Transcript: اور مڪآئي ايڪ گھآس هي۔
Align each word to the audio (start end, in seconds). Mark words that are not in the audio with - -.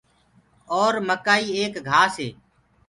اور 0.77 0.93
مڪآئي 1.07 1.45
ايڪ 1.57 1.73
گھآس 1.89 2.13
هي۔ 2.21 2.29